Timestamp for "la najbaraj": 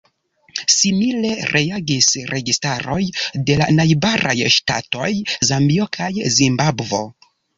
3.61-4.35